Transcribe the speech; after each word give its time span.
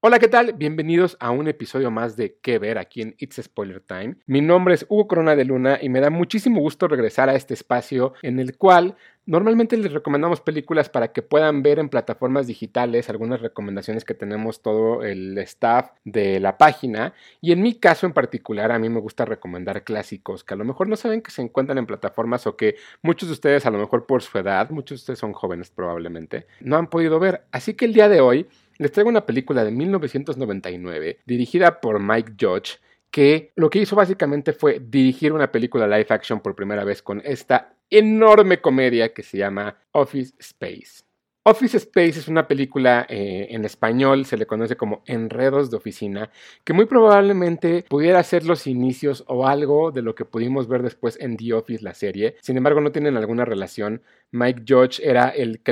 Hola, 0.00 0.20
¿qué 0.20 0.28
tal? 0.28 0.52
Bienvenidos 0.52 1.16
a 1.18 1.32
un 1.32 1.48
episodio 1.48 1.90
más 1.90 2.16
de 2.16 2.38
¿Qué 2.40 2.60
ver? 2.60 2.78
aquí 2.78 3.02
en 3.02 3.16
It's 3.18 3.42
Spoiler 3.42 3.80
Time. 3.80 4.14
Mi 4.26 4.40
nombre 4.40 4.74
es 4.74 4.86
Hugo 4.88 5.08
Corona 5.08 5.34
de 5.34 5.44
Luna 5.44 5.80
y 5.82 5.88
me 5.88 5.98
da 5.98 6.08
muchísimo 6.08 6.60
gusto 6.60 6.86
regresar 6.86 7.28
a 7.28 7.34
este 7.34 7.54
espacio 7.54 8.12
en 8.22 8.38
el 8.38 8.56
cual 8.56 8.94
normalmente 9.26 9.76
les 9.76 9.92
recomendamos 9.92 10.40
películas 10.40 10.88
para 10.88 11.12
que 11.12 11.22
puedan 11.22 11.64
ver 11.64 11.80
en 11.80 11.88
plataformas 11.88 12.46
digitales 12.46 13.10
algunas 13.10 13.40
recomendaciones 13.40 14.04
que 14.04 14.14
tenemos 14.14 14.62
todo 14.62 15.02
el 15.02 15.36
staff 15.38 15.90
de 16.04 16.38
la 16.38 16.58
página. 16.58 17.12
Y 17.40 17.50
en 17.50 17.60
mi 17.60 17.74
caso 17.74 18.06
en 18.06 18.12
particular, 18.12 18.70
a 18.70 18.78
mí 18.78 18.88
me 18.88 19.00
gusta 19.00 19.24
recomendar 19.24 19.82
clásicos 19.82 20.44
que 20.44 20.54
a 20.54 20.56
lo 20.58 20.64
mejor 20.64 20.88
no 20.88 20.94
saben 20.94 21.22
que 21.22 21.32
se 21.32 21.42
encuentran 21.42 21.76
en 21.76 21.86
plataformas 21.86 22.46
o 22.46 22.56
que 22.56 22.76
muchos 23.02 23.28
de 23.30 23.32
ustedes, 23.32 23.66
a 23.66 23.70
lo 23.72 23.78
mejor 23.78 24.06
por 24.06 24.22
su 24.22 24.38
edad, 24.38 24.70
muchos 24.70 25.00
de 25.00 25.02
ustedes 25.02 25.18
son 25.18 25.32
jóvenes 25.32 25.70
probablemente, 25.70 26.46
no 26.60 26.76
han 26.76 26.86
podido 26.86 27.18
ver. 27.18 27.42
Así 27.50 27.74
que 27.74 27.84
el 27.86 27.94
día 27.94 28.08
de 28.08 28.20
hoy 28.20 28.46
les 28.78 28.92
traigo 28.92 29.10
una 29.10 29.26
película 29.26 29.64
de 29.64 29.70
1999 29.70 31.18
dirigida 31.26 31.80
por 31.80 32.00
Mike 32.00 32.32
Judge 32.40 32.78
que 33.10 33.52
lo 33.56 33.70
que 33.70 33.80
hizo 33.80 33.96
básicamente 33.96 34.52
fue 34.52 34.80
dirigir 34.80 35.32
una 35.32 35.50
película 35.50 35.86
live 35.86 36.06
action 36.10 36.40
por 36.40 36.54
primera 36.54 36.84
vez 36.84 37.02
con 37.02 37.20
esta 37.24 37.74
enorme 37.90 38.60
comedia 38.60 39.12
que 39.12 39.22
se 39.22 39.38
llama 39.38 39.76
Office 39.92 40.34
Space. 40.38 41.07
Office 41.50 41.78
Space 41.78 42.18
es 42.18 42.28
una 42.28 42.46
película 42.46 43.06
eh, 43.08 43.46
en 43.48 43.64
español, 43.64 44.26
se 44.26 44.36
le 44.36 44.44
conoce 44.44 44.76
como 44.76 45.02
Enredos 45.06 45.70
de 45.70 45.78
Oficina, 45.78 46.30
que 46.62 46.74
muy 46.74 46.84
probablemente 46.84 47.86
pudiera 47.88 48.22
ser 48.22 48.44
los 48.44 48.66
inicios 48.66 49.24
o 49.28 49.46
algo 49.46 49.90
de 49.90 50.02
lo 50.02 50.14
que 50.14 50.26
pudimos 50.26 50.68
ver 50.68 50.82
después 50.82 51.18
en 51.18 51.38
The 51.38 51.54
Office, 51.54 51.82
la 51.82 51.94
serie. 51.94 52.36
Sin 52.42 52.58
embargo, 52.58 52.82
no 52.82 52.92
tienen 52.92 53.16
alguna 53.16 53.46
relación. 53.46 54.02
Mike 54.30 54.64
Judge 54.68 55.00
era 55.02 55.30
el 55.30 55.62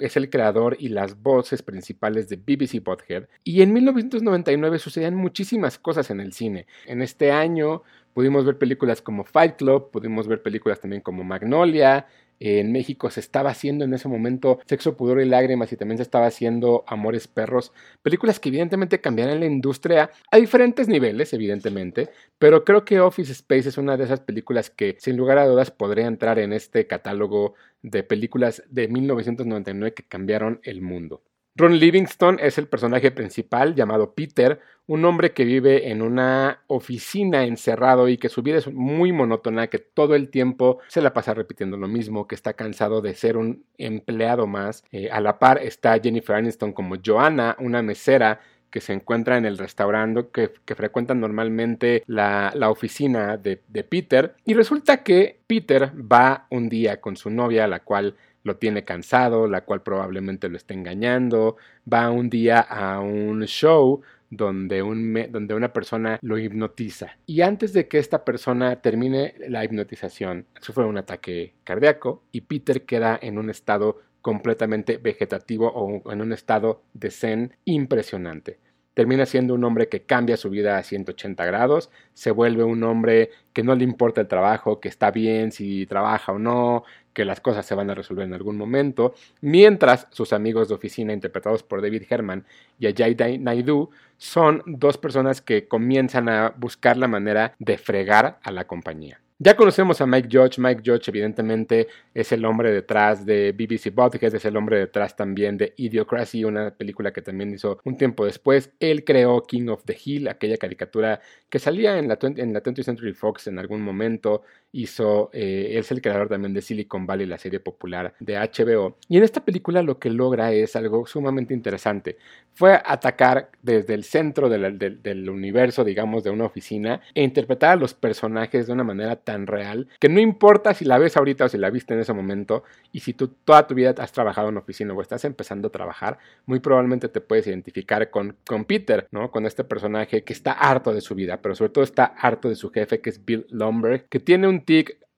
es 0.00 0.16
el 0.16 0.30
creador 0.30 0.76
y 0.78 0.90
las 0.90 1.20
voces 1.20 1.60
principales 1.60 2.28
de 2.28 2.36
BBC 2.36 2.80
Bothead. 2.84 3.24
Y 3.42 3.62
en 3.62 3.72
1999 3.72 4.78
sucedían 4.78 5.16
muchísimas 5.16 5.76
cosas 5.76 6.08
en 6.10 6.20
el 6.20 6.34
cine. 6.34 6.68
En 6.86 7.02
este 7.02 7.32
año 7.32 7.82
pudimos 8.14 8.44
ver 8.44 8.58
películas 8.58 9.02
como 9.02 9.24
Fight 9.24 9.56
Club, 9.56 9.90
pudimos 9.90 10.28
ver 10.28 10.40
películas 10.40 10.80
también 10.80 11.02
como 11.02 11.24
Magnolia, 11.24 12.06
en 12.40 12.72
México 12.72 13.10
se 13.10 13.20
estaba 13.20 13.50
haciendo 13.50 13.84
en 13.84 13.94
ese 13.94 14.08
momento 14.08 14.58
Sexo, 14.66 14.96
Pudor 14.96 15.20
y 15.20 15.24
Lágrimas 15.26 15.72
y 15.72 15.76
también 15.76 15.98
se 15.98 16.02
estaba 16.02 16.26
haciendo 16.26 16.84
Amores 16.86 17.28
Perros, 17.28 17.72
películas 18.02 18.40
que 18.40 18.48
evidentemente 18.48 19.00
cambiaron 19.00 19.40
la 19.40 19.46
industria 19.46 20.10
a 20.30 20.36
diferentes 20.36 20.88
niveles, 20.88 21.32
evidentemente, 21.32 22.10
pero 22.38 22.64
creo 22.64 22.84
que 22.84 23.00
Office 23.00 23.32
Space 23.32 23.68
es 23.68 23.78
una 23.78 23.96
de 23.96 24.04
esas 24.04 24.20
películas 24.20 24.70
que 24.70 24.96
sin 24.98 25.16
lugar 25.16 25.38
a 25.38 25.46
dudas 25.46 25.70
podría 25.70 26.06
entrar 26.06 26.38
en 26.38 26.52
este 26.52 26.86
catálogo 26.86 27.54
de 27.82 28.02
películas 28.02 28.62
de 28.68 28.88
1999 28.88 29.94
que 29.94 30.02
cambiaron 30.04 30.60
el 30.64 30.82
mundo. 30.82 31.22
Ron 31.58 31.78
Livingston 31.78 32.38
es 32.38 32.58
el 32.58 32.68
personaje 32.68 33.10
principal 33.10 33.74
llamado 33.74 34.14
Peter, 34.14 34.60
un 34.86 35.06
hombre 35.06 35.32
que 35.32 35.46
vive 35.46 35.90
en 35.90 36.02
una 36.02 36.62
oficina 36.66 37.46
encerrado 37.46 38.10
y 38.10 38.18
que 38.18 38.28
su 38.28 38.42
vida 38.42 38.58
es 38.58 38.70
muy 38.70 39.10
monótona, 39.10 39.68
que 39.68 39.78
todo 39.78 40.14
el 40.14 40.28
tiempo 40.28 40.80
se 40.88 41.00
la 41.00 41.14
pasa 41.14 41.32
repitiendo 41.32 41.78
lo 41.78 41.88
mismo, 41.88 42.26
que 42.26 42.34
está 42.34 42.52
cansado 42.52 43.00
de 43.00 43.14
ser 43.14 43.38
un 43.38 43.64
empleado 43.78 44.46
más. 44.46 44.84
Eh, 44.92 45.08
a 45.10 45.18
la 45.22 45.38
par 45.38 45.58
está 45.62 45.98
Jennifer 45.98 46.36
Aniston 46.36 46.74
como 46.74 46.96
Joanna, 47.02 47.56
una 47.58 47.80
mesera 47.80 48.40
que 48.70 48.80
se 48.80 48.92
encuentra 48.92 49.36
en 49.36 49.44
el 49.44 49.58
restaurante 49.58 50.26
que, 50.32 50.74
frecuentan 50.74 51.20
normalmente 51.20 52.02
la, 52.06 52.52
oficina 52.68 53.36
de, 53.36 53.62
de 53.68 53.84
Peter. 53.84 54.34
Y 54.44 54.54
resulta 54.54 55.02
que 55.02 55.40
Peter 55.46 55.92
va 55.96 56.46
un 56.50 56.68
día 56.68 57.00
con 57.00 57.16
su 57.16 57.30
novia, 57.30 57.66
la 57.66 57.80
cual 57.80 58.16
lo 58.46 58.56
tiene 58.56 58.84
cansado, 58.84 59.48
la 59.48 59.62
cual 59.62 59.82
probablemente 59.82 60.48
lo 60.48 60.56
está 60.56 60.72
engañando, 60.72 61.56
va 61.92 62.10
un 62.10 62.30
día 62.30 62.60
a 62.60 63.00
un 63.00 63.44
show 63.46 64.02
donde, 64.30 64.82
un 64.82 65.14
donde 65.30 65.54
una 65.54 65.72
persona 65.72 66.18
lo 66.22 66.38
hipnotiza. 66.38 67.16
Y 67.26 67.40
antes 67.42 67.72
de 67.72 67.88
que 67.88 67.98
esta 67.98 68.24
persona 68.24 68.76
termine 68.76 69.34
la 69.48 69.64
hipnotización, 69.64 70.46
sufre 70.60 70.84
un 70.84 70.96
ataque 70.96 71.54
cardíaco 71.64 72.22
y 72.32 72.42
Peter 72.42 72.82
queda 72.82 73.18
en 73.20 73.38
un 73.38 73.50
estado 73.50 74.00
completamente 74.20 74.96
vegetativo 74.96 75.68
o 75.68 76.12
en 76.12 76.20
un 76.20 76.32
estado 76.32 76.82
de 76.94 77.10
zen 77.10 77.56
impresionante 77.64 78.58
termina 78.96 79.26
siendo 79.26 79.52
un 79.52 79.62
hombre 79.62 79.90
que 79.90 80.04
cambia 80.04 80.38
su 80.38 80.48
vida 80.48 80.78
a 80.78 80.82
180 80.82 81.44
grados, 81.44 81.90
se 82.14 82.30
vuelve 82.30 82.64
un 82.64 82.82
hombre 82.82 83.28
que 83.52 83.62
no 83.62 83.74
le 83.74 83.84
importa 83.84 84.22
el 84.22 84.26
trabajo, 84.26 84.80
que 84.80 84.88
está 84.88 85.10
bien 85.10 85.52
si 85.52 85.84
trabaja 85.84 86.32
o 86.32 86.38
no, 86.38 86.82
que 87.12 87.26
las 87.26 87.42
cosas 87.42 87.66
se 87.66 87.74
van 87.74 87.90
a 87.90 87.94
resolver 87.94 88.24
en 88.24 88.32
algún 88.32 88.56
momento, 88.56 89.12
mientras 89.42 90.08
sus 90.12 90.32
amigos 90.32 90.68
de 90.68 90.76
oficina 90.76 91.12
interpretados 91.12 91.62
por 91.62 91.82
David 91.82 92.04
Herman 92.08 92.46
y 92.78 92.86
Ajay 92.86 93.38
Naidu 93.38 93.90
son 94.16 94.62
dos 94.64 94.96
personas 94.96 95.42
que 95.42 95.68
comienzan 95.68 96.30
a 96.30 96.54
buscar 96.56 96.96
la 96.96 97.06
manera 97.06 97.54
de 97.58 97.76
fregar 97.76 98.38
a 98.42 98.50
la 98.50 98.66
compañía. 98.66 99.20
Ya 99.38 99.54
conocemos 99.54 100.00
a 100.00 100.06
Mike 100.06 100.30
Judge. 100.32 100.58
Mike 100.58 100.80
Judge, 100.82 101.10
evidentemente, 101.10 101.88
es 102.14 102.32
el 102.32 102.42
hombre 102.46 102.72
detrás 102.72 103.26
de 103.26 103.52
BBC 103.52 103.94
Podcast, 103.94 104.34
es 104.34 104.44
el 104.46 104.56
hombre 104.56 104.78
detrás 104.78 105.14
también 105.14 105.58
de 105.58 105.74
Idiocracy, 105.76 106.42
una 106.44 106.70
película 106.70 107.12
que 107.12 107.20
también 107.20 107.52
hizo 107.52 107.78
un 107.84 107.98
tiempo 107.98 108.24
después. 108.24 108.72
Él 108.80 109.04
creó 109.04 109.42
King 109.42 109.68
of 109.68 109.84
the 109.84 109.94
Hill, 110.02 110.28
aquella 110.28 110.56
caricatura 110.56 111.20
que 111.50 111.58
salía 111.58 111.98
en 111.98 112.08
la, 112.08 112.18
en 112.22 112.54
la 112.54 112.62
20th 112.62 112.82
Century 112.82 113.12
Fox 113.12 113.46
en 113.46 113.58
algún 113.58 113.82
momento. 113.82 114.40
Hizo, 114.78 115.30
eh, 115.32 115.78
es 115.78 115.90
el 115.90 116.02
creador 116.02 116.28
también 116.28 116.52
de 116.52 116.60
Silicon 116.60 117.06
Valley, 117.06 117.24
la 117.24 117.38
serie 117.38 117.60
popular 117.60 118.12
de 118.20 118.36
HBO. 118.36 118.98
Y 119.08 119.16
en 119.16 119.24
esta 119.24 119.42
película 119.42 119.82
lo 119.82 119.98
que 119.98 120.10
logra 120.10 120.52
es 120.52 120.76
algo 120.76 121.06
sumamente 121.06 121.54
interesante. 121.54 122.18
Fue 122.52 122.74
atacar 122.84 123.50
desde 123.62 123.94
el 123.94 124.04
centro 124.04 124.50
del, 124.50 125.30
universo, 125.30 125.82
digamos, 125.82 126.24
de 126.24 126.30
una 126.30 126.44
oficina 126.44 127.00
e 127.14 127.22
interpretar 127.22 127.70
a 127.70 127.76
los 127.76 127.94
personajes 127.94 128.66
de 128.66 128.72
una 128.74 128.84
manera 128.84 129.16
tan 129.16 129.46
real 129.46 129.88
que 129.98 130.10
no 130.10 130.20
importa 130.20 130.74
si 130.74 130.84
la 130.84 130.98
ves 130.98 131.16
ahorita 131.16 131.46
o 131.46 131.48
si 131.48 131.56
la 131.56 131.70
viste 131.70 131.94
en 131.94 132.00
ese 132.00 132.12
momento 132.12 132.62
y 132.92 133.00
si 133.00 133.14
tú 133.14 133.28
toda 133.28 133.66
tu 133.66 133.74
vida 133.74 133.94
has 133.96 134.12
trabajado 134.12 134.50
en 134.50 134.58
oficina 134.58 134.92
o 134.92 135.00
estás 135.00 135.24
empezando 135.24 135.68
a 135.68 135.72
trabajar, 135.72 136.18
muy 136.44 136.60
probablemente 136.60 137.08
te 137.08 137.22
puedes 137.22 137.46
identificar 137.46 138.10
con, 138.10 138.36
con 138.46 138.66
Peter, 138.66 139.06
¿no? 139.10 139.30
Con 139.30 139.46
este 139.46 139.64
personaje 139.64 140.22
que 140.22 140.34
está 140.34 140.52
harto 140.52 140.92
de 140.92 141.00
su 141.00 141.14
vida, 141.14 141.40
pero 141.40 141.54
sobre 141.54 141.72
todo 141.72 141.82
está 141.84 142.04
harto 142.04 142.50
de 142.50 142.56
su 142.56 142.70
jefe 142.70 143.00
que 143.00 143.08
es 143.08 143.24
Bill 143.24 143.46
Lumberg, 143.48 144.06
que 144.08 144.20
tiene 144.20 144.48
un 144.48 144.65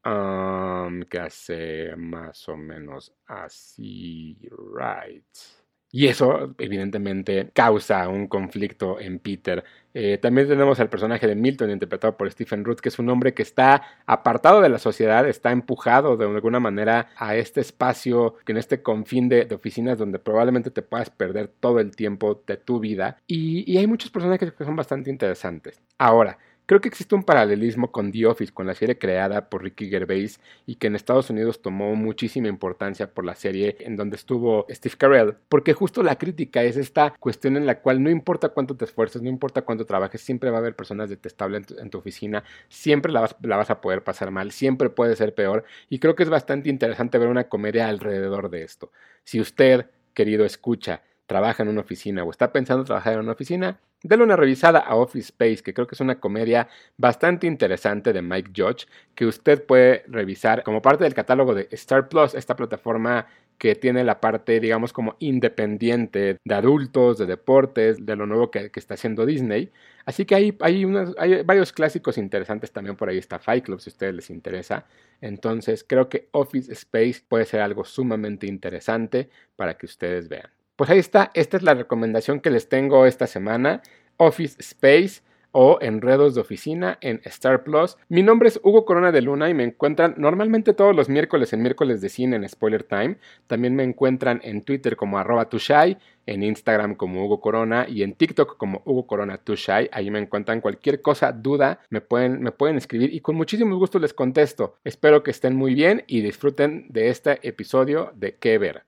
um, 0.04 1.02
que 1.02 1.18
hace 1.18 1.96
más 1.96 2.48
o 2.48 2.56
menos 2.56 3.12
así, 3.26 4.38
right. 4.74 5.24
Y 5.90 6.06
eso, 6.06 6.54
evidentemente, 6.58 7.50
causa 7.54 8.08
un 8.08 8.26
conflicto 8.26 9.00
en 9.00 9.20
Peter. 9.20 9.64
Eh, 9.94 10.18
también 10.18 10.46
tenemos 10.46 10.78
al 10.80 10.90
personaje 10.90 11.26
de 11.26 11.34
Milton, 11.34 11.70
interpretado 11.70 12.14
por 12.14 12.30
Stephen 12.30 12.62
Root, 12.62 12.80
que 12.80 12.90
es 12.90 12.98
un 12.98 13.08
hombre 13.08 13.32
que 13.32 13.42
está 13.42 13.82
apartado 14.04 14.60
de 14.60 14.68
la 14.68 14.78
sociedad, 14.78 15.26
está 15.26 15.50
empujado 15.50 16.18
de 16.18 16.26
alguna 16.26 16.60
manera 16.60 17.08
a 17.16 17.36
este 17.36 17.62
espacio, 17.62 18.34
en 18.46 18.58
este 18.58 18.82
confín 18.82 19.30
de, 19.30 19.48
oficinas 19.54 19.96
donde 19.96 20.18
probablemente 20.18 20.70
te 20.70 20.82
puedas 20.82 21.08
perder 21.08 21.48
todo 21.48 21.80
el 21.80 21.96
tiempo 21.96 22.42
de 22.46 22.58
tu 22.58 22.80
vida. 22.80 23.16
Y, 23.26 23.64
y 23.70 23.78
hay 23.78 23.86
muchos 23.86 24.10
personajes 24.10 24.52
que 24.52 24.64
son 24.64 24.76
bastante 24.76 25.08
interesantes. 25.08 25.80
Ahora, 25.96 26.38
Creo 26.68 26.82
que 26.82 26.88
existe 26.88 27.14
un 27.14 27.22
paralelismo 27.22 27.90
con 27.90 28.12
The 28.12 28.26
Office, 28.26 28.52
con 28.52 28.66
la 28.66 28.74
serie 28.74 28.98
creada 28.98 29.48
por 29.48 29.62
Ricky 29.62 29.88
Gervais 29.88 30.38
y 30.66 30.74
que 30.74 30.88
en 30.88 30.96
Estados 30.96 31.30
Unidos 31.30 31.62
tomó 31.62 31.94
muchísima 31.94 32.48
importancia 32.48 33.14
por 33.14 33.24
la 33.24 33.34
serie 33.36 33.78
en 33.80 33.96
donde 33.96 34.16
estuvo 34.16 34.66
Steve 34.68 34.96
Carell, 34.98 35.36
porque 35.48 35.72
justo 35.72 36.02
la 36.02 36.18
crítica 36.18 36.62
es 36.62 36.76
esta 36.76 37.14
cuestión 37.18 37.56
en 37.56 37.64
la 37.64 37.80
cual 37.80 38.02
no 38.02 38.10
importa 38.10 38.50
cuánto 38.50 38.76
te 38.76 38.84
esfuerces, 38.84 39.22
no 39.22 39.30
importa 39.30 39.62
cuánto 39.62 39.86
trabajes, 39.86 40.20
siempre 40.20 40.50
va 40.50 40.58
a 40.58 40.60
haber 40.60 40.76
personas 40.76 41.08
detestables 41.08 41.64
en 41.70 41.88
tu, 41.88 41.96
oficina, 41.96 42.44
siempre 42.68 43.12
la 43.12 43.22
vas, 43.22 43.36
la 43.40 43.56
vas 43.56 43.70
a 43.70 43.80
poder 43.80 44.04
pasar 44.04 44.30
mal, 44.30 44.52
siempre 44.52 44.90
puede 44.90 45.16
ser 45.16 45.34
peor 45.34 45.64
y 45.88 46.00
creo 46.00 46.16
que 46.16 46.24
es 46.24 46.28
bastante 46.28 46.68
interesante 46.68 47.16
ver 47.16 47.28
una 47.28 47.48
comedia 47.48 47.88
alrededor 47.88 48.50
de 48.50 48.64
esto. 48.64 48.92
Si 49.24 49.40
usted, 49.40 49.86
querido 50.12 50.44
escucha, 50.44 51.00
trabaja 51.24 51.62
en 51.62 51.70
una 51.70 51.80
oficina 51.80 52.24
o 52.24 52.30
está 52.30 52.52
pensando 52.52 52.84
trabajar 52.84 53.14
en 53.14 53.20
una 53.20 53.32
oficina, 53.32 53.80
Dale 54.02 54.22
una 54.22 54.36
revisada 54.36 54.78
a 54.78 54.94
Office 54.94 55.30
Space, 55.30 55.62
que 55.62 55.74
creo 55.74 55.88
que 55.88 55.96
es 55.96 56.00
una 56.00 56.20
comedia 56.20 56.68
bastante 56.96 57.48
interesante 57.48 58.12
de 58.12 58.22
Mike 58.22 58.52
Judge, 58.56 58.86
que 59.16 59.26
usted 59.26 59.66
puede 59.66 60.04
revisar 60.06 60.62
como 60.62 60.80
parte 60.80 61.02
del 61.02 61.14
catálogo 61.14 61.52
de 61.52 61.68
Star 61.72 62.08
Plus, 62.08 62.34
esta 62.34 62.54
plataforma 62.54 63.26
que 63.58 63.74
tiene 63.74 64.04
la 64.04 64.20
parte, 64.20 64.60
digamos, 64.60 64.92
como 64.92 65.16
independiente 65.18 66.38
de 66.44 66.54
adultos, 66.54 67.18
de 67.18 67.26
deportes, 67.26 68.06
de 68.06 68.14
lo 68.14 68.26
nuevo 68.26 68.52
que, 68.52 68.70
está 68.72 68.94
haciendo 68.94 69.26
Disney. 69.26 69.72
Así 70.04 70.24
que 70.24 70.36
hay, 70.36 70.56
hay, 70.60 70.84
hay 71.18 71.42
varios 71.42 71.72
clásicos 71.72 72.18
interesantes 72.18 72.70
también 72.70 72.94
por 72.96 73.08
ahí 73.08 73.18
está 73.18 73.40
Fight 73.40 73.64
Club, 73.64 73.80
si 73.80 73.90
a 73.90 73.92
ustedes 73.92 74.14
les 74.14 74.30
interesa. 74.30 74.86
Entonces, 75.20 75.84
creo 75.84 76.08
que 76.08 76.28
Office 76.30 76.72
Space 76.72 77.20
puede 77.28 77.46
ser 77.46 77.62
algo 77.62 77.84
sumamente 77.84 78.46
interesante 78.46 79.28
para 79.56 79.76
que 79.76 79.86
ustedes 79.86 80.28
vean. 80.28 80.57
Pues 80.78 80.90
ahí 80.90 81.00
está, 81.00 81.32
esta 81.34 81.56
es 81.56 81.64
la 81.64 81.74
recomendación 81.74 82.38
que 82.38 82.50
les 82.50 82.68
tengo 82.68 83.04
esta 83.04 83.26
semana. 83.26 83.82
Office 84.16 84.54
Space. 84.60 85.22
o 85.50 85.78
Enredos 85.80 86.34
de 86.36 86.42
Oficina 86.42 86.98
en 87.00 87.20
Star 87.24 87.64
Plus. 87.64 87.96
Mi 88.08 88.22
nombre 88.22 88.48
es 88.48 88.60
Hugo 88.62 88.84
Corona 88.84 89.10
de 89.10 89.22
Luna 89.22 89.48
y 89.48 89.54
me 89.54 89.64
encuentran 89.64 90.14
normalmente 90.18 90.74
todos 90.74 90.94
los 90.94 91.08
miércoles 91.08 91.52
en 91.52 91.62
miércoles 91.62 92.00
de 92.00 92.10
cine 92.10 92.36
en 92.36 92.48
Spoiler 92.48 92.84
Time. 92.84 93.16
También 93.48 93.74
me 93.74 93.82
encuentran 93.82 94.40
en 94.44 94.62
Twitter 94.62 94.94
como 94.94 95.18
arroba 95.18 95.48
tushai, 95.48 95.98
en 96.26 96.44
Instagram 96.44 96.94
como 96.94 97.24
Hugo 97.24 97.40
Corona 97.40 97.86
y 97.88 98.04
en 98.04 98.12
TikTok 98.12 98.56
como 98.56 98.82
Hugo 98.84 99.08
Corona 99.08 99.38
Tushai. 99.38 99.88
Ahí 99.90 100.12
me 100.12 100.20
encuentran 100.20 100.60
cualquier 100.60 101.02
cosa, 101.02 101.32
duda, 101.32 101.80
me 101.90 102.02
pueden, 102.02 102.40
me 102.40 102.52
pueden 102.52 102.76
escribir 102.76 103.12
y 103.12 103.18
con 103.20 103.34
muchísimo 103.34 103.76
gusto 103.76 103.98
les 103.98 104.14
contesto. 104.14 104.76
Espero 104.84 105.24
que 105.24 105.32
estén 105.32 105.56
muy 105.56 105.74
bien 105.74 106.04
y 106.06 106.20
disfruten 106.20 106.86
de 106.90 107.08
este 107.08 107.40
episodio 107.42 108.12
de 108.14 108.36
¿Qué 108.36 108.58
ver? 108.58 108.87